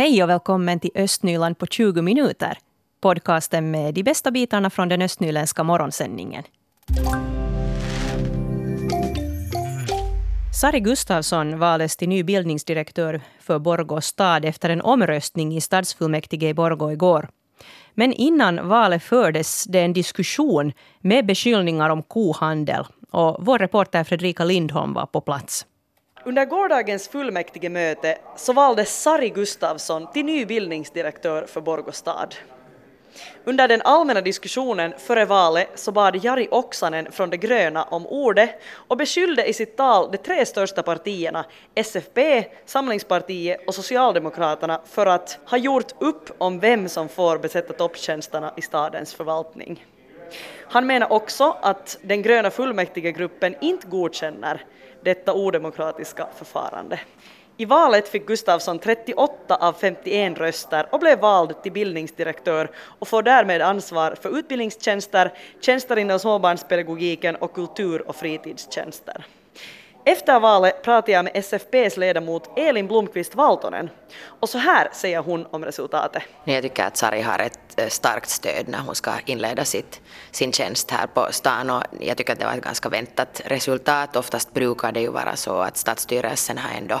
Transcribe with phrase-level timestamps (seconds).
[0.00, 2.58] Hej och välkommen till Östnyland på 20 minuter.
[3.00, 6.44] Podcasten med de bästa bitarna från den östnyländska morgonsändningen.
[10.60, 16.54] Sari Gustafsson valdes till ny bildningsdirektör för Borgå stad efter en omröstning i stadsfullmäktige i
[16.54, 17.28] Borgå igår.
[17.94, 22.84] Men innan valet fördes det en diskussion med beskyllningar om kohandel.
[23.10, 25.66] Och vår reporter Fredrika Lindholm var på plats.
[26.24, 32.34] Under gårdagens fullmäktigemöte så valdes Sari Gustafsson till ny bildningsdirektör för Borgå stad.
[33.44, 38.50] Under den allmänna diskussionen före valet så bad Jari Oksanen från De gröna om ordet
[38.72, 45.38] och beskyllde i sitt tal de tre största partierna, SFP, Samlingspartiet och Socialdemokraterna, för att
[45.44, 49.86] ha gjort upp om vem som får besätta topptjänsterna i stadens förvaltning.
[50.68, 54.64] Han menar också att den gröna fullmäktigegruppen inte godkänner
[55.02, 57.00] detta odemokratiska förfarande.
[57.56, 63.22] I valet fick Gustafsson 38 av 51 röster och blev vald till bildningsdirektör och får
[63.22, 69.24] därmed ansvar för utbildningstjänster, tjänster inom småbarnspedagogiken och kultur och fritidstjänster.
[70.04, 73.90] Efter valet pratade jag med SFPs ledamot Elin Blomqvist Valtonen
[74.24, 76.22] och så här säger hon om resultatet.
[76.44, 80.52] Jag tycker att Sari har ett eh, starkt stöd när hon ska inleda sitt, sin
[80.52, 84.16] tjänst här på stan och jag tycker att det var ett ganska väntat resultat.
[84.16, 87.00] Oftast brukar det ju vara så att stadsstyrelsen har ändå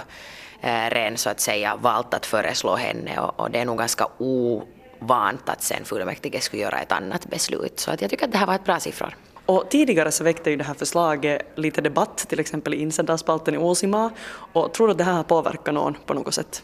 [0.60, 4.06] eh, ren så att säga valt att föreslå henne och, och det är nog ganska
[4.18, 7.80] ovant att sen fullmäktige skulle göra ett annat beslut.
[7.80, 9.16] Så att jag tycker att det här var ett bra siffror.
[9.50, 13.58] Och tidigare så väckte ju det här förslaget lite debatt, till exempel i insändarspalten i
[13.58, 14.10] Åsima.
[14.52, 16.62] Och tror du att det här har påverkat någon på något sätt?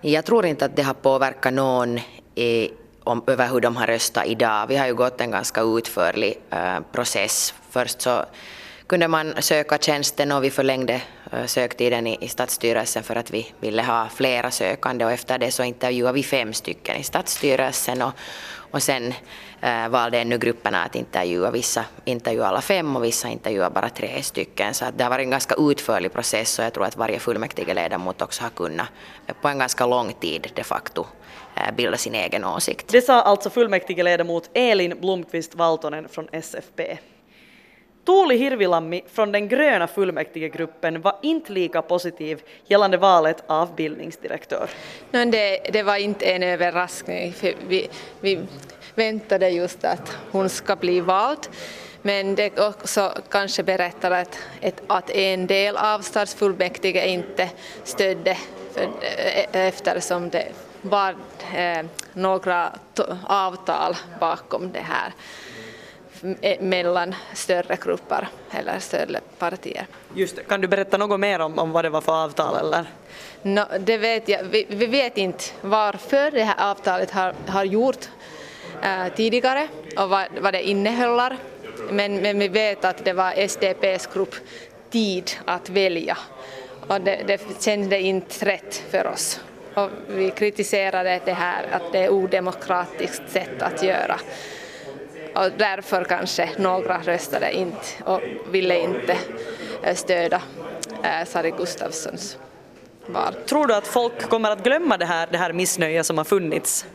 [0.00, 2.00] Jag tror inte att det har påverkat någon
[2.34, 2.70] i,
[3.04, 4.66] om, över hur de har röstat idag.
[4.66, 7.54] Vi har ju gått en ganska utförlig äh, process.
[7.70, 8.24] Först så
[8.86, 13.52] kunde man söka tjänsten och vi förlängde äh, söktiden i, i stadsstyrelsen för att vi
[13.60, 18.12] ville ha flera sökande och efter det så intervjuade vi fem stycken i stadsstyrelsen och,
[18.70, 19.14] och sen
[19.60, 21.50] eh, valde ännu grupperna att intervjua.
[21.50, 24.74] Vissa intervjuade alla fem och vissa intervjuade bara tre stycken.
[24.74, 28.22] Så att det har varit en ganska utförlig process och jag tror att varje fullmäktigeledamot
[28.22, 28.88] också har kunnat
[29.26, 31.06] eh, på en ganska lång tid de facto
[31.56, 32.88] eh, bilda sin egen åsikt.
[32.88, 36.98] Det sa alltså fullmäktigeledamot Elin Blomqvist Valtonen från SFP.
[38.04, 44.70] Tuuli Hirvilammi från den gröna fullmäktigegruppen var inte lika positiv gällande valet av bildningsdirektör.
[45.10, 47.32] Nej, det, det var inte en överraskning.
[47.32, 47.88] För vi,
[48.20, 48.40] vi
[48.94, 51.48] väntade just att hon ska bli vald.
[52.02, 54.38] Men det också kanske berättar att,
[54.86, 57.50] att en del av stadsfullmäktige inte
[57.84, 58.36] stödde
[58.72, 60.48] för, eh, eftersom det
[60.82, 61.16] var
[61.54, 62.72] eh, några
[63.26, 65.12] avtal bakom det här
[66.60, 69.86] mellan större grupper eller större partier.
[70.14, 70.48] Just.
[70.48, 72.56] Kan du berätta något mer om, om vad det var för avtal?
[72.56, 72.86] Eller?
[73.42, 74.42] No, det vet jag.
[74.42, 78.08] Vi, vi vet inte varför det här avtalet har, har gjort
[78.82, 81.36] äh, tidigare och vad, vad det innehåller.
[81.90, 84.34] Men, men vi vet att det var SDPs grupp
[84.90, 86.18] tid att välja
[86.88, 89.40] och det, det kändes inte rätt för oss.
[89.74, 94.20] Och vi kritiserade det här att det är odemokratiskt sätt att göra
[95.34, 98.20] och därför kanske några röstade inte och
[98.50, 99.16] ville inte
[99.82, 100.42] eh, stödja
[101.02, 102.38] eh, Sari Gustafssons
[103.06, 103.34] val.
[103.46, 106.86] Tror du att folk kommer att glömma det här, det här missnöjet som har funnits?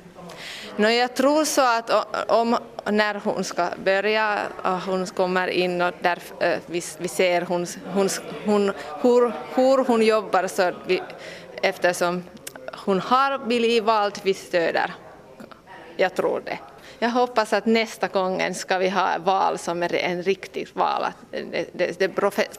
[0.78, 1.90] No, jag tror så att
[2.32, 7.42] om, när hon ska börja och hon kommer in och där eh, vi, vi ser
[7.42, 8.10] hon, hon,
[8.46, 11.02] hon, hur, hur hon jobbar så vi,
[11.62, 12.24] eftersom
[12.86, 14.94] hon har blivit vald, vi stöder.
[15.98, 16.60] Jag tror det.
[17.00, 21.18] Jag hoppas att nästa gången ska vi ha val som är en riktigt val, att
[21.32, 22.10] det, det, det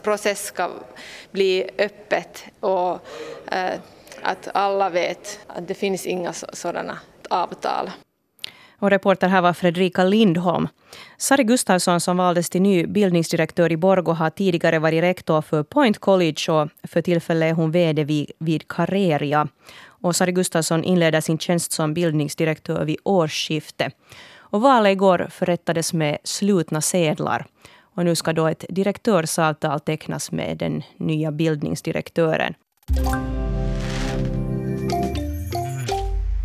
[0.02, 0.70] process ska
[1.30, 3.00] bli öppet och
[3.52, 3.74] eh,
[4.22, 6.98] att alla vet att det finns inga sådana
[7.30, 7.90] avtal.
[8.78, 10.68] Och reporter här var Fredrika Lindholm.
[11.16, 15.98] Sari Gustafsson som valdes till ny bildningsdirektör i Borgå har tidigare varit rektor för Point
[15.98, 19.48] College och för tillfället är hon VD vid, vid Carreria.
[19.86, 23.94] Och Sari Gustafsson inleder sin tjänst som bildningsdirektör vid årsskiftet.
[24.38, 27.46] Och valet igår förrättades med slutna sedlar.
[27.96, 32.54] Och nu ska då ett direktörsavtal tecknas med den nya bildningsdirektören.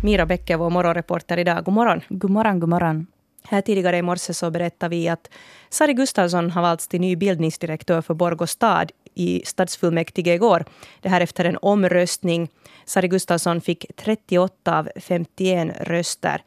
[0.04, 1.64] Mira Bäcke, vår morgonreporter idag.
[1.64, 2.00] God morgon.
[2.08, 3.06] God morgon, god morgon.
[3.44, 5.30] Här tidigare i morse så berättade vi att
[5.70, 10.64] Sari Gustafsson har valts till ny bildningsdirektör för Borgå stad i stadsfullmäktige igår.
[11.00, 12.48] Det här efter en omröstning.
[12.84, 16.42] Sari Gustafsson fick 38 av 51 röster.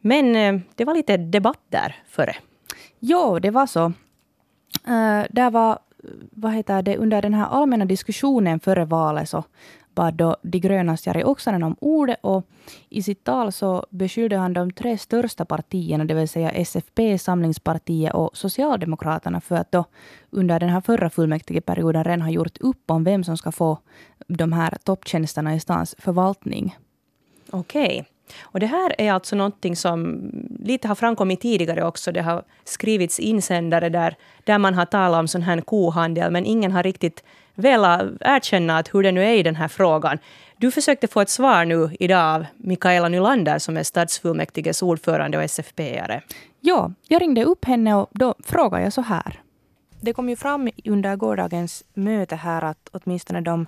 [0.00, 2.36] Men eh, det var lite debatt där före.
[3.00, 3.84] Jo, det var så.
[4.88, 5.78] Uh, där var,
[6.30, 9.44] vad heter det, under den här allmänna diskussionen före valet så
[9.98, 12.46] bad då De grönas Jari Oksanen om ordet och
[12.88, 18.14] i sitt tal så beskyllde han de tre största partierna, det vill säga SFP, Samlingspartiet
[18.14, 19.84] och Socialdemokraterna för att då
[20.30, 23.78] under den här förra fullmäktigeperioden redan ha gjort upp om vem som ska få
[24.28, 26.76] de här topptjänsterna i stans förvaltning.
[27.50, 27.86] Okej.
[27.86, 28.04] Okay.
[28.40, 30.30] Och det här är alltså någonting som
[30.64, 32.12] lite har framkommit tidigare också.
[32.12, 36.72] Det har skrivits insändare där, där man har talat om sån här kohandel, men ingen
[36.72, 37.24] har riktigt
[37.58, 40.18] velat erkänna att hur det nu är i den här frågan.
[40.56, 45.44] Du försökte få ett svar nu idag av Mikaela Nylander som är stadsfullmäktiges ordförande och
[45.44, 46.20] SFP-are.
[46.60, 49.40] Ja, jag ringde upp henne och då frågade jag så här.
[50.00, 53.66] Det kom ju fram under gårdagens möte här att åtminstone de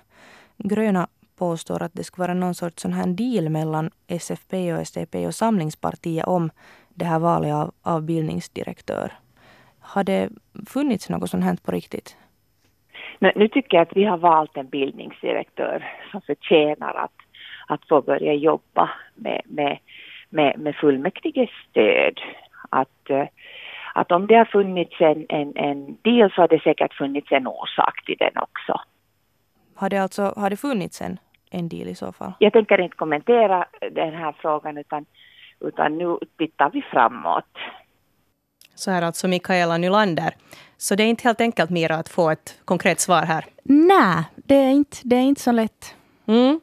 [0.57, 5.27] gröna påstår att det skulle vara någon sorts sån här deal mellan SFP och SDP
[5.27, 6.51] och Samlingspartiet om
[6.89, 9.13] det här valet av, av bildningsdirektör.
[9.79, 10.29] Har det
[10.67, 12.15] funnits något sånt här på riktigt?
[13.23, 17.17] Men nu tycker jag att vi har valt en bildningsdirektör som förtjänar att,
[17.67, 19.77] att få börja jobba med, med,
[20.29, 22.19] med, med fullmäktiges stöd.
[22.69, 23.27] Att, eh,
[23.93, 27.47] att om det har funnits en, en, en deal så har det säkert funnits en
[27.47, 28.81] orsak till den också.
[29.75, 31.19] Har det alltså har det funnits en,
[31.51, 32.33] en deal i så fall?
[32.39, 35.05] Jag tänker inte kommentera den här frågan utan,
[35.59, 37.57] utan nu tittar vi framåt.
[38.81, 40.35] Så här alltså Mikaela Nylander.
[40.77, 43.45] Så det är inte helt enkelt Mira att få ett konkret svar här?
[43.63, 45.95] Nej, det är inte, det är inte så lätt.
[46.27, 46.59] Mm.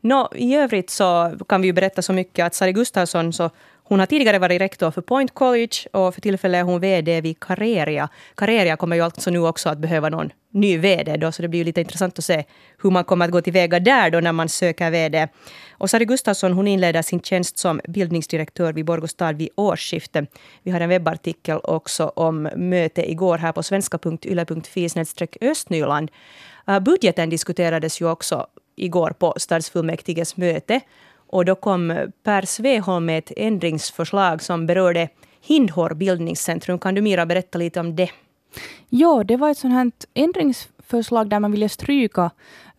[0.00, 3.50] Nå, I övrigt så kan vi ju berätta så mycket att Sari Gustafsson så
[3.84, 7.40] hon har tidigare varit rektor för Point College och för tillfället är hon VD vid
[7.40, 8.08] Careria.
[8.34, 11.58] Careria kommer ju alltså nu också att behöva någon ny VD då, så det blir
[11.58, 12.44] ju lite intressant att se
[12.82, 15.28] hur man kommer att gå tillväga där då när man söker VD.
[15.70, 20.30] Och Sari Gustafsson hon inleder sin tjänst som bildningsdirektör vid Borgostad vid årsskiftet.
[20.62, 24.88] Vi har en webbartikel också om möte igår här på svenska.yle.fi
[25.40, 26.10] östnyland.
[26.68, 28.46] Äh, budgeten diskuterades ju också
[28.76, 30.80] igår på stadsfullmäktiges möte.
[31.32, 35.08] Och då kom Per Sveholm med ett ändringsförslag som berörde
[35.40, 36.78] Hindhår bildningscentrum.
[36.78, 38.10] Kan du Mira berätta lite om det?
[38.88, 42.30] Ja, det var ett sånt här ändringsförslag där man ville stryka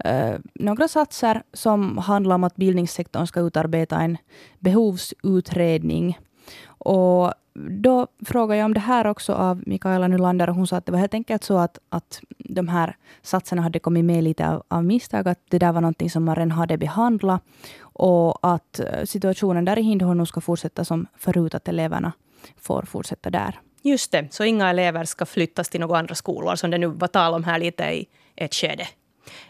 [0.05, 4.17] eh, några satser som handlar om att bildningssektorn ska utarbeta en
[4.59, 6.19] behovsutredning.
[6.65, 10.85] Och då frågade jag om det här också av Mikaela Nylander och hon sa att
[10.85, 14.63] det var helt enkelt så att, att de här satserna hade kommit med lite av,
[14.67, 17.44] av misstag, att det där var någonting som man redan hade behandlat
[17.79, 22.11] och att eh, situationen där i Hindholm ska fortsätta som förut, att eleverna
[22.57, 23.59] får fortsätta där.
[23.81, 27.07] Just det, så inga elever ska flyttas till några andra skolor som det nu var
[27.07, 28.88] tal om här lite i ett skede.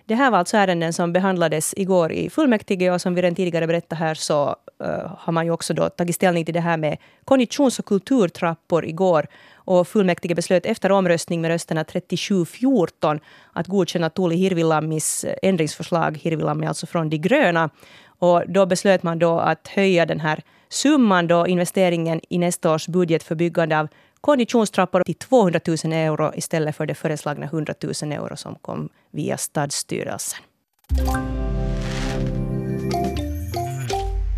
[0.06, 3.68] Det här var alltså ärenden som behandlades igår i fullmäktige och som vi redan tidigare
[3.68, 6.98] berättade här så uh, har man ju också då tagit ställning till det här med
[7.26, 9.28] konditions och kulturtrappor igår.
[9.56, 13.20] Och fullmäktige beslöt efter omröstning med rösterna 37-14
[13.54, 16.18] att godkänna Tuuli Hirvilammis ändringsförslag.
[16.18, 17.70] Hirvilammi alltså från De gröna.
[18.06, 22.88] Och då beslöt man då att höja den här summan då investeringen i nästa års
[22.88, 23.88] budget för byggande av
[24.24, 27.74] konditionstrappor till 200 000 euro istället för det föreslagna 100
[28.04, 30.40] 000 euro som kom via stadsstyrelsen.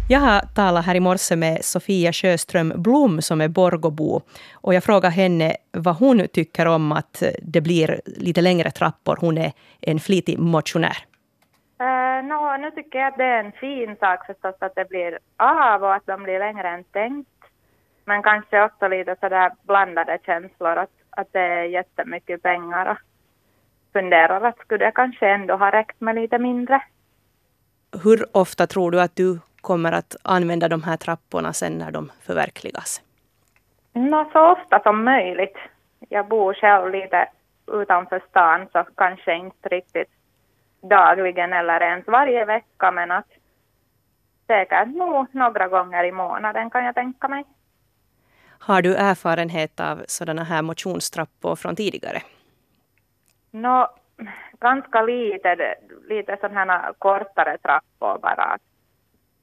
[0.09, 4.21] Jag har talat här i morse med Sofia Sjöström Blom som är Borgobo.
[4.53, 9.18] Och jag frågade henne vad hon tycker om att det blir lite längre trappor.
[9.21, 9.51] Hon är
[9.81, 10.97] en flitig motionär.
[11.80, 14.89] Eh, uh, no, nu tycker jag att det är en fin sak förstås att det
[14.89, 17.34] blir av och att de blir längre än tänkt.
[18.06, 22.97] Men kanske också lite sådär blandade känslor att, att det är jättemycket pengar och
[23.94, 26.81] funderar att skulle det kanske ändå ha räckt med lite mindre.
[28.04, 32.12] Hur ofta tror du att du kommer att använda de här trapporna sen när de
[32.21, 33.02] förverkligas?
[33.94, 35.57] Nå, så ofta som möjligt.
[36.09, 37.28] Jag bor själv lite
[37.68, 40.09] utanför stan så kanske inte riktigt
[40.81, 43.28] dagligen eller ens varje vecka men att
[44.47, 47.44] säkert nog några gånger i månaden kan jag tänka mig.
[48.59, 52.21] Har du erfarenhet av sådana här motionstrappor från tidigare?
[53.52, 53.90] Nå,
[54.59, 55.76] ganska lite,
[56.09, 58.57] lite sådana kortare trappor bara.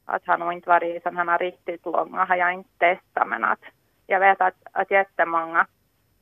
[0.04, 3.60] Att, har nog inte varit sådana riktigt långa har jag inte testat men att
[4.06, 5.66] jag vet att, att jättemånga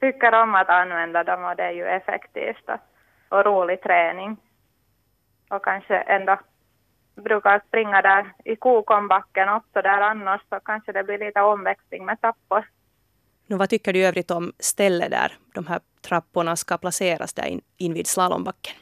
[0.00, 4.36] tycker om att använda dem och det är ju effektivt och, och rolig träning.
[5.50, 6.38] Och kanske ändå
[7.14, 12.20] brukar springa där i Kokombacken också där annars så kanske det blir lite omväxling med
[12.20, 12.64] trappor.
[13.50, 17.46] Nu, vad tycker du i övrigt om stället där de här trapporna ska placeras där
[17.46, 18.74] in, invid slalombacken?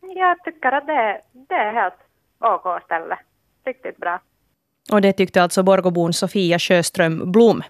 [0.00, 1.94] Jag tycker att det, det är helt
[2.40, 3.18] OK ställe.
[3.64, 4.20] Riktigt bra.
[4.92, 7.62] Och det tyckte alltså Borgobon Sofia Sjöström Blom.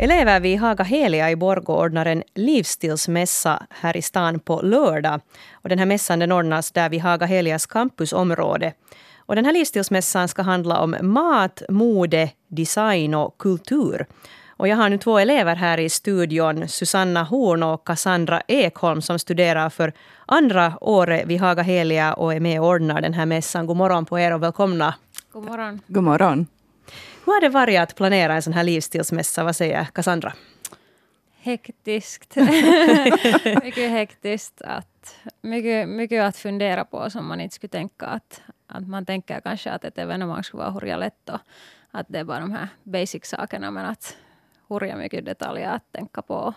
[0.00, 5.20] Elever vid Haga Helia i Borgå ordnar en livsstilsmässa här i stan på lördag.
[5.52, 8.72] Och den här mässan den ordnas där vid Haga Helias campusområde.
[9.26, 14.06] Och den här livsstilsmässan ska handla om mat, mode, design och kultur.
[14.56, 19.18] Och jag har nu två elever här i studion, Susanna Horn och Cassandra Ekholm som
[19.18, 19.92] studerar för
[20.26, 23.66] andra året vid Haga Helia och är med och ordnar den här mässan.
[23.66, 24.94] God morgon på er och välkomna.
[25.32, 25.80] God morgon.
[25.86, 26.46] God morgon.
[27.24, 29.44] Hur har det varit att planera en sån här livsstilsmässa?
[29.44, 30.32] Vad säger Cassandra?
[31.44, 32.36] Hektiskt.
[33.62, 34.62] mycket hektiskt.
[34.62, 39.40] Att, mycket, mycket att fundera på som man inte skulle tänka att, att man tänker
[39.40, 41.38] kanske att ett evenemang skulle vara hurja lätt och
[41.90, 44.16] att det är bara de här basic-sakerna men att
[44.68, 46.54] hurja mycket detaljer att tänka på.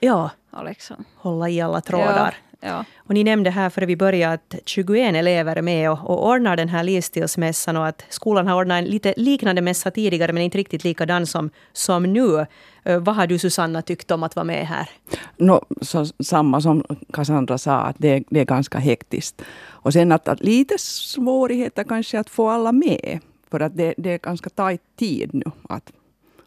[0.00, 1.04] Ja, och liksom.
[1.16, 2.36] hålla i alla trådar.
[2.60, 2.84] Ja.
[2.96, 6.56] Och ni nämnde här före vi började att 21 elever är med och, och ordnar
[6.56, 10.58] den här livsstilsmässan och att skolan har ordnat en lite liknande mässa tidigare men inte
[10.58, 12.46] riktigt likadan som, som nu.
[12.88, 14.90] Uh, vad har du Susanna tyckt om att vara med här?
[15.36, 19.42] No, så, samma som Cassandra sa, att det, det är ganska hektiskt.
[19.68, 23.20] Och sen att, att lite svårigheter kanske att få alla med.
[23.50, 25.92] För att det, det är ganska tajt tid nu att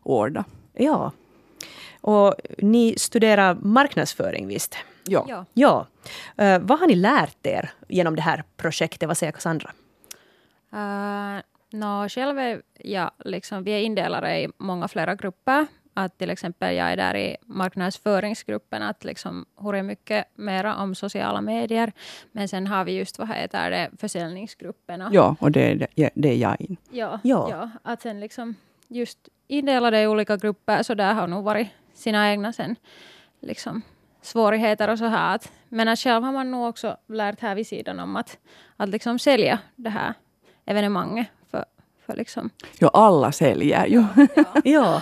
[0.04, 0.46] ordna.
[0.74, 1.12] Ja.
[2.02, 4.76] Och ni studerar marknadsföring visst?
[5.12, 5.26] Ja.
[5.28, 5.46] ja.
[5.54, 5.88] ja.
[6.56, 9.08] Uh, vad har ni lärt er genom det här projektet?
[9.08, 9.72] Vad säger Cassandra?
[10.74, 15.68] Uh, no, själv är jag, liksom, vi är indelade i många flera grupper.
[15.94, 21.42] Att till exempel jag är där i marknadsföringsgruppen, att liksom hur mycket mera om sociala
[21.42, 21.92] medier.
[22.32, 25.10] Men sen har vi just, vad heter det, försäljningsgrupperna.
[25.14, 26.78] Ja, och det, det, det är jag in.
[26.92, 27.48] Ja, ja.
[27.52, 28.56] ja, att sen liksom
[28.88, 32.76] just indelade i olika grupper, så där har nog varit sina egna sen
[33.40, 33.82] liksom
[34.22, 35.36] svårigheter och så här.
[35.36, 38.38] Att, men att själv har man nog också lärt här vid sidan om att,
[38.78, 40.14] att liksom sälja det här
[40.66, 41.28] evenemanget.
[41.52, 41.66] För,
[42.06, 42.50] för liksom.
[42.80, 44.06] Ja, alla säljer ju.
[44.16, 44.28] Ja.
[44.64, 45.02] ja.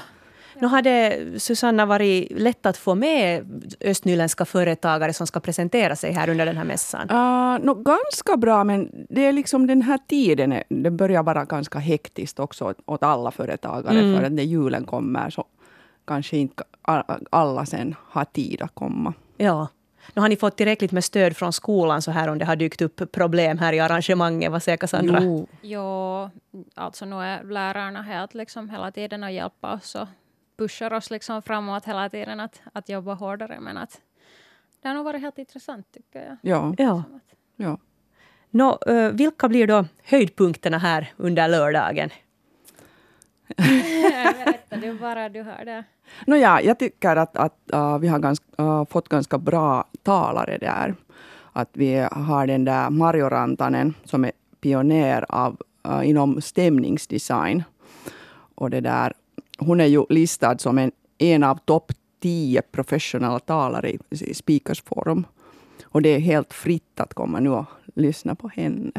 [0.60, 3.46] Nu har det, Susanna, varit lätt att få med
[3.82, 7.10] östnyländska företagare som ska presentera sig här under den här mässan?
[7.10, 11.80] Uh, no, ganska bra, men det är liksom den här tiden, det börjar vara ganska
[11.80, 14.18] hektiskt också åt alla företagare, mm.
[14.18, 15.46] för att när julen kommer så
[16.08, 16.64] kanske inte
[17.30, 19.14] alla sen har tid att komma.
[19.38, 19.68] Ja.
[20.14, 22.82] Nu har ni fått tillräckligt med stöd från skolan så här om det har dykt
[22.82, 24.52] upp problem här i arrangemanget?
[24.52, 25.20] Vad säger Cassandra?
[25.22, 26.30] Jo, jo
[26.76, 30.08] alltså nu är lärarna helt liksom hela tiden och hjälpa oss och
[30.58, 33.60] pushar oss liksom framåt hela tiden att, att jobba hårdare.
[33.60, 34.02] Men att
[34.82, 36.38] det har nog varit helt intressant tycker jag.
[36.42, 36.74] Ja.
[36.78, 37.04] ja.
[37.56, 37.78] ja.
[38.50, 38.80] Nå,
[39.14, 42.10] vilka blir då höjdpunkterna här under lördagen?
[43.58, 45.84] Berätta du bara, du har det.
[46.28, 50.58] No, ja, jag tycker att, att uh, vi har ganska, uh, fått ganska bra talare
[50.58, 50.96] där.
[51.54, 57.64] Att vi har den där Mario Rantanen som är pionjär av, uh, inom stämningsdesign.
[58.56, 59.14] Och det där,
[59.58, 64.82] hon är ju listad som en, en av topp tio professionella talare i, i Speakers
[64.82, 65.26] Forum.
[65.84, 68.92] Och det är helt fritt att komma nu och lyssna på henne.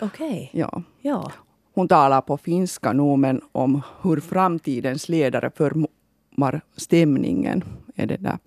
[0.00, 0.50] Okej.
[0.52, 0.60] Okay.
[0.60, 0.82] Ja.
[1.00, 1.32] ja.
[1.78, 8.38] Hon talar på finska nu, men om hur framtidens ledare formar stämningen, är det där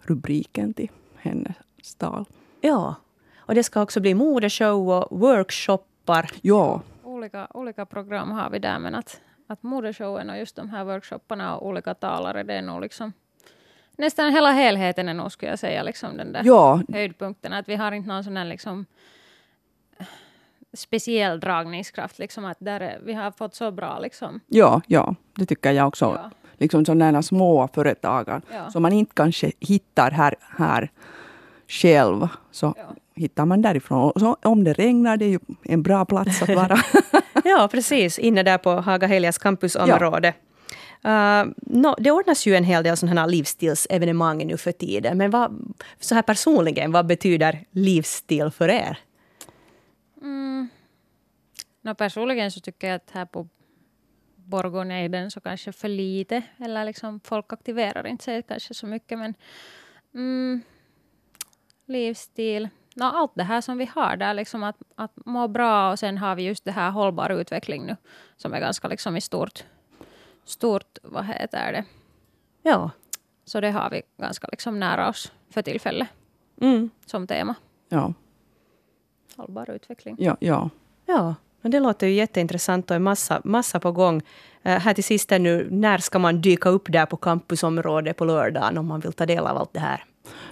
[0.00, 2.24] rubriken till hennes tal.
[2.60, 2.94] Ja,
[3.38, 6.30] och det ska också bli modeshow och workshoppar.
[6.42, 6.82] Ja.
[7.04, 11.56] Olika, olika program har vi där, men att, att modeshowen och just de här workshopparna
[11.56, 13.12] och olika talare, det är nog liksom
[13.96, 16.80] nästan hela helheten är nog, skulle jag säga, liksom den där ja.
[16.92, 17.52] höjdpunkten.
[17.52, 18.86] Att vi har inte någon sån här liksom
[20.72, 22.18] speciell dragningskraft.
[22.18, 23.98] Liksom, att där är, vi har fått så bra...
[23.98, 24.40] Liksom.
[24.46, 26.04] Ja, ja, det tycker jag också.
[26.04, 26.30] Ja.
[26.58, 28.70] Liksom sådana små företag ja.
[28.70, 30.90] som man inte kanske hittar här, här
[31.68, 32.28] själv.
[32.50, 32.94] Så ja.
[33.14, 34.10] hittar man därifrån.
[34.10, 36.78] Och så, om det regnar, det är ju en bra plats att vara.
[37.44, 38.18] ja, precis.
[38.18, 40.34] Inne där på Haga Helias campusområde.
[41.04, 45.18] Uh, no, det ordnas ju en hel del sådana här livsstilsevenemang nu för tiden.
[45.18, 48.98] Men vad, så här personligen, vad betyder livsstil för er?
[50.20, 50.68] Mm.
[51.80, 53.48] No, personligen så tycker jag att här på
[54.36, 56.42] Borgånejden så kanske för lite.
[56.58, 59.18] Eller liksom folk aktiverar inte sig kanske så mycket.
[59.18, 59.34] Men
[60.14, 60.62] mm,
[61.86, 62.68] livsstil.
[62.94, 66.18] No, allt det här som vi har där, liksom att, att må bra och sen
[66.18, 67.96] har vi just det här hållbar utveckling nu
[68.36, 69.64] som är ganska liksom i stort,
[70.44, 71.84] stort, vad heter det?
[72.62, 72.90] Ja.
[73.44, 76.08] Så det har vi ganska liksom nära oss för tillfället
[76.60, 76.90] mm.
[77.06, 77.54] som tema.
[77.88, 78.14] Ja
[79.40, 80.16] hållbar utveckling.
[80.18, 80.70] Ja, ja.
[81.06, 84.16] ja men det låter ju jätteintressant och en massa, massa på gång.
[84.66, 88.78] Uh, här till sist nu, när ska man dyka upp där på campusområdet på lördagen
[88.78, 90.04] om man vill ta del av allt det här?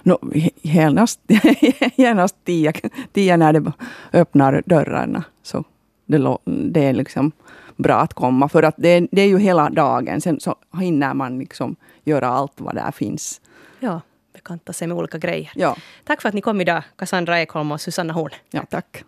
[0.03, 0.19] No,
[0.61, 1.19] genast,
[1.95, 2.73] genast tio,
[3.13, 3.71] tio när det
[4.13, 5.23] öppnar dörrarna.
[5.43, 5.63] Så
[6.05, 7.31] det, det är liksom
[7.75, 8.49] bra att komma.
[8.49, 10.21] För att det, det är ju hela dagen.
[10.21, 13.41] Sen så hinner man liksom göra allt vad där finns.
[13.79, 14.01] Ja,
[14.49, 15.51] bekanta sig med olika grejer.
[15.55, 15.75] Ja.
[16.03, 18.31] Tack för att ni kom idag, Cassandra Ekholm och Susanna Horn.
[18.51, 19.03] Ja, tack.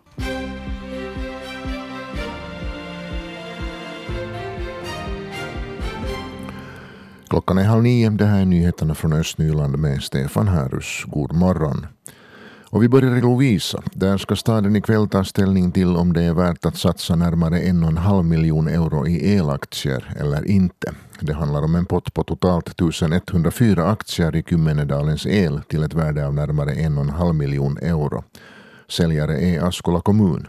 [7.28, 8.10] Klockan är halv nio.
[8.10, 11.04] Det här är nyheterna från Östnyland med Stefan Härus.
[11.06, 11.86] God morgon.
[12.72, 13.82] Och vi börjar i Lovisa.
[13.92, 17.82] Där ska staden ikväll ta ställning till om det är värt att satsa närmare en
[17.82, 20.92] och en halv miljon euro i elaktier eller inte.
[21.20, 26.26] Det handlar om en pott på totalt 1104 aktier i Kymmenedalens el till ett värde
[26.26, 28.24] av närmare en och en halv miljon euro.
[28.88, 30.46] Säljare är Askola kommun.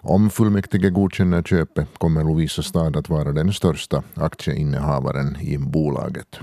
[0.00, 6.40] Om fullmäktige godkänner köpet kommer Lovisa stad att vara den största aktieinnehavaren i bolaget.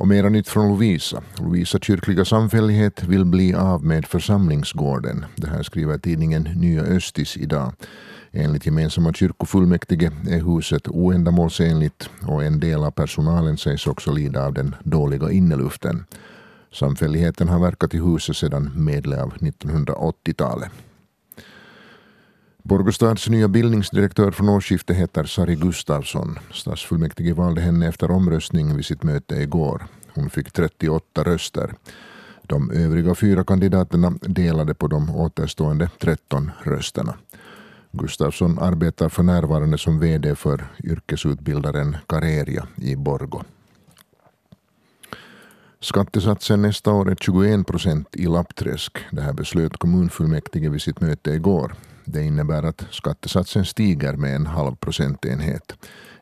[0.00, 1.22] Och mera nytt från Lovisa.
[1.38, 5.24] Lovisa kyrkliga samfällighet vill bli av med församlingsgården.
[5.36, 7.72] Det här skriver tidningen Nya Östis idag.
[8.32, 14.54] Enligt gemensamma kyrkofullmäktige är huset oändamålsenligt och en del av personalen sägs också lida av
[14.54, 16.04] den dåliga inneluften.
[16.72, 20.70] Samfälligheten har verkat i huset sedan medel av 1980-talet.
[22.62, 26.38] Borgostads nya bildningsdirektör från årsskiftet heter Sari Gustafsson.
[26.52, 29.86] Stadsfullmäktige valde henne efter omröstning vid sitt möte igår.
[30.14, 31.74] Hon fick 38 röster.
[32.42, 37.14] De övriga fyra kandidaterna delade på de återstående 13 rösterna.
[37.92, 43.42] Gustafsson arbetar för närvarande som VD för yrkesutbildaren Careria i Borgo.
[45.82, 48.98] Skattesatsen nästa år är 21 procent i Lappträsk.
[49.10, 51.74] Det här beslöt kommunfullmäktige vid sitt möte igår.
[52.04, 55.72] Det innebär att skattesatsen stiger med en halv procentenhet.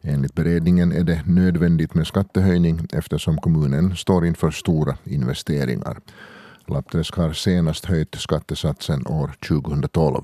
[0.02, 6.00] Enligt beredningen är det nödvändigt med skattehöjning eftersom kommunen står inför stora investeringar.
[6.66, 10.22] Lappträsk har senast höjt skattesatsen år 2012.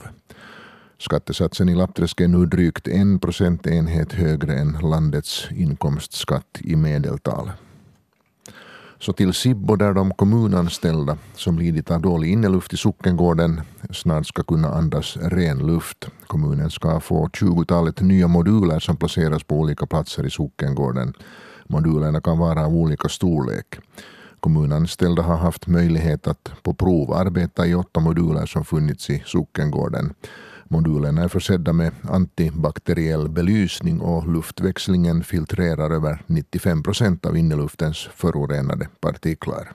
[0.98, 7.50] Skattesatsen i Lappträsk är nu drygt en procentenhet högre än landets inkomstskatt i medeltal.
[9.04, 14.43] Så till Sibbo där de kommunanställda som lidit av dålig inneluft i sockengården snart ska
[14.43, 16.08] kunna andas ren luft.
[16.26, 21.12] Kommunen ska få 20-talet nya moduler som placeras på olika platser i sockengården.
[21.67, 23.78] Modulerna kan vara av olika storlek.
[24.40, 30.14] Kommunanställda har haft möjlighet att på prov arbeta i åtta moduler som funnits i sockengården.
[30.75, 38.89] Modulerna är försedda med antibakteriell belysning och luftväxlingen filtrerar över 95 procent av inneluftens förorenade
[39.00, 39.73] partiklar.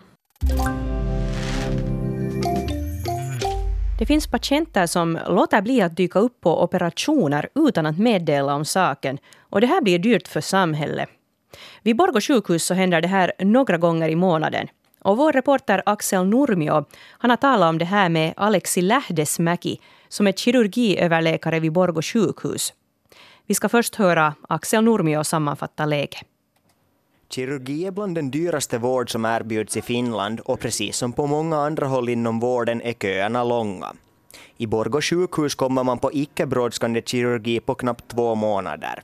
[3.99, 8.65] Det finns patienter som låter bli att dyka upp på operationer utan att meddela om
[8.65, 9.17] saken.
[9.39, 11.09] Och det här blir dyrt för samhället.
[11.83, 14.67] Vid Borgå sjukhus så händer det här några gånger i månaden.
[15.01, 20.27] Och vår reporter Axel Nurmio han har talat om det här med Alexi Lähdesmäki som
[20.27, 22.73] är kirurgiöverläkare vid Borgå sjukhus.
[23.45, 26.23] Vi ska först höra Axel Nurmio sammanfatta läget.
[27.29, 31.57] Kirurgi är bland den dyraste vård som erbjuds i Finland och precis som på många
[31.57, 33.93] andra håll inom vården är köerna långa.
[34.57, 39.03] I Borgå sjukhus kommer man på icke brådskande kirurgi på knappt två månader.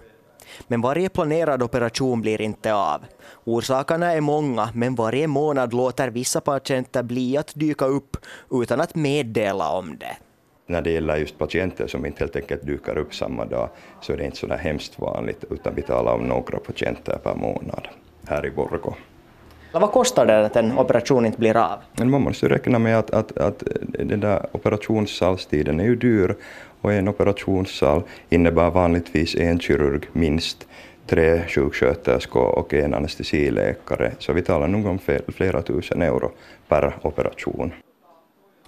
[0.68, 3.02] Men varje planerad operation blir inte av.
[3.44, 8.18] Orsakerna är många, men varje månad låter vissa patienter bli att dyka upp
[8.52, 10.18] utan att meddela om det.
[10.68, 13.70] När det gäller just patienter som inte helt enkelt dyker upp samma dag
[14.02, 17.36] så är det inte så där hemskt vanligt, utan vi talar om några patienter per
[17.36, 17.88] månad
[18.28, 18.96] här i Borgå.
[19.72, 21.80] Vad kostar det att en operation inte blir av?
[21.94, 23.64] Men man måste räkna med att, att, att
[24.00, 26.36] den där operationssalstiden är ju dyr
[26.82, 30.68] och en operationssal innebär vanligtvis en kirurg minst
[31.08, 36.32] tre sjuksköterskor och en anestesiläkare, så vi talar nog om flera tusen euro
[36.68, 37.72] per operation.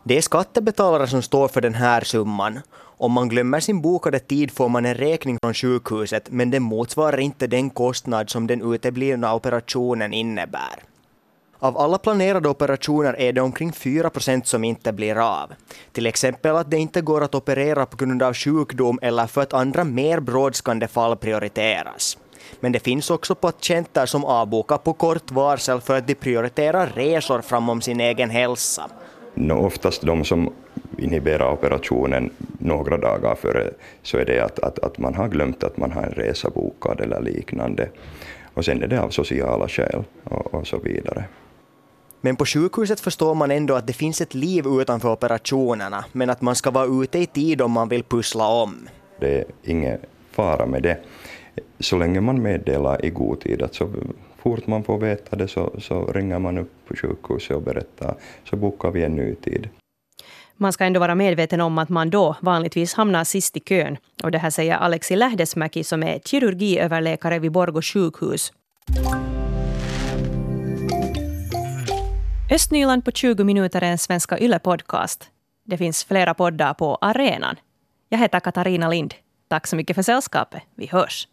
[0.08, 2.60] Det är skattebetalare som står för den här summan.
[2.98, 7.20] Om man glömmer sin bokade tid får man en räkning från sjukhuset, men den motsvarar
[7.20, 10.84] inte den kostnad som den uteblivna operationen innebär.
[11.60, 15.52] Av alla planerade operationer är det omkring 4 procent som inte blir av.
[15.92, 19.54] Till exempel att det inte går att operera på grund av sjukdom eller för att
[19.54, 22.18] andra mer brådskande fall prioriteras.
[22.60, 27.42] Men det finns också patienter som avbokar på kort varsel för att de prioriterar resor
[27.42, 28.90] framom sin egen hälsa.
[29.40, 30.54] No, oftast de som
[30.98, 33.70] inhiberar operationen några dagar före
[34.04, 37.02] så är det att, att, att man har glömt att man har en resa bokad
[37.02, 37.90] eller liknande.
[38.54, 41.26] Och sen är det av sociala skäl och, och så vidare.
[42.22, 46.42] Men på sjukhuset förstår man ändå att det finns ett liv utanför operationerna, men att
[46.42, 48.90] man ska vara ute i tid om man vill pussla om.
[49.20, 49.98] Det är ingen
[50.32, 50.98] fara med det.
[51.80, 53.90] Så länge man meddelar i god tid att så
[54.38, 58.16] fort man får veta det så, så ringer man upp på sjukhuset och berättar,
[58.50, 59.70] så bokar vi en ny tid.
[60.60, 63.98] Man ska ändå vara medveten om att man då vanligtvis hamnar sist i kön.
[64.24, 68.54] Och det här säger Alexi Lähdesmäki som är kirurgiöverläkare vid Borgå sjukhus.
[72.52, 75.24] Östnyland på 20 minuter är en Svenska Yle-podcast.
[75.64, 77.56] Det finns flera poddar på arenan.
[78.10, 79.14] Jag heter Katarina Lind.
[79.48, 80.62] Tack så mycket för sällskapet.
[80.76, 81.26] Vi hörs.